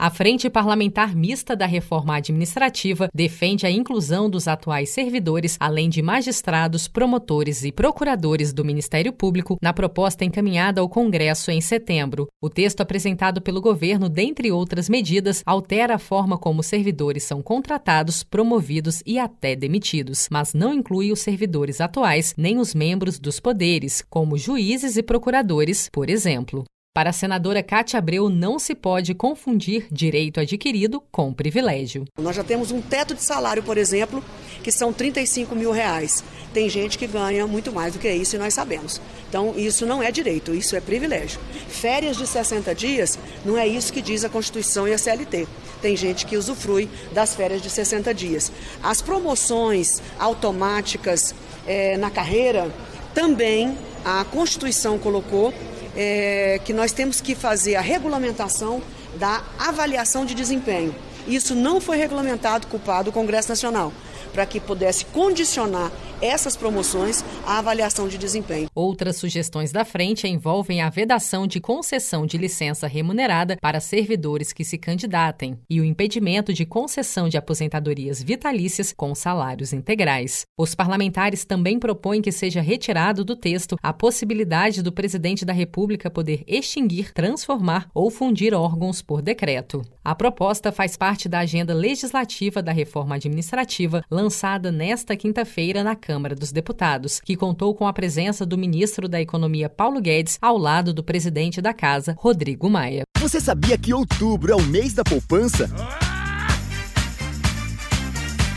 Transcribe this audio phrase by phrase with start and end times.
[0.00, 6.00] A Frente Parlamentar Mista da Reforma Administrativa defende a inclusão dos atuais servidores, além de
[6.00, 12.28] magistrados, promotores e procuradores do Ministério Público, na proposta encaminhada ao Congresso em setembro.
[12.40, 18.22] O texto apresentado pelo governo, dentre outras medidas, altera a forma como servidores são contratados,
[18.22, 24.00] promovidos e até demitidos, mas não inclui os servidores atuais nem os membros dos poderes,
[24.08, 26.64] como juízes e procuradores, por exemplo.
[26.98, 32.04] Para a senadora Cátia Abreu, não se pode confundir direito adquirido com privilégio.
[32.20, 34.20] Nós já temos um teto de salário, por exemplo,
[34.64, 36.24] que são 35 mil reais.
[36.52, 39.00] Tem gente que ganha muito mais do que isso e nós sabemos.
[39.28, 41.38] Então, isso não é direito, isso é privilégio.
[41.68, 45.46] Férias de 60 dias não é isso que diz a Constituição e a CLT.
[45.80, 48.50] Tem gente que usufrui das férias de 60 dias.
[48.82, 51.32] As promoções automáticas
[51.64, 52.68] é, na carreira
[53.14, 55.54] também a Constituição colocou
[56.00, 58.80] é, que nós temos que fazer a regulamentação
[59.16, 60.94] da avaliação de desempenho.
[61.26, 63.92] Isso não foi regulamentado, culpado o Congresso Nacional
[64.32, 65.90] para que pudesse condicionar
[66.20, 68.68] essas promoções à avaliação de desempenho.
[68.74, 74.64] Outras sugestões da frente envolvem a vedação de concessão de licença remunerada para servidores que
[74.64, 80.44] se candidatem e o impedimento de concessão de aposentadorias vitalícias com salários integrais.
[80.58, 86.10] Os parlamentares também propõem que seja retirado do texto a possibilidade do presidente da República
[86.10, 89.82] poder extinguir, transformar ou fundir órgãos por decreto.
[90.04, 96.34] A proposta faz parte da agenda legislativa da reforma administrativa lançada nesta quinta-feira na Câmara
[96.34, 100.92] dos Deputados, que contou com a presença do ministro da Economia Paulo Guedes ao lado
[100.92, 103.02] do presidente da Casa, Rodrigo Maia.
[103.20, 105.70] Você sabia que outubro é o mês da poupança?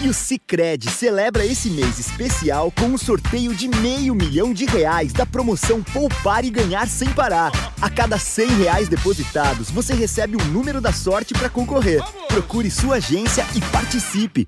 [0.04, 5.14] E o Cicred celebra esse mês especial com um sorteio de meio milhão de reais
[5.14, 7.52] da promoção Poupar e Ganhar Sem Parar.
[7.80, 12.02] A cada cem reais depositados, você recebe um número da sorte para concorrer.
[12.28, 14.48] Procure sua agência e participe.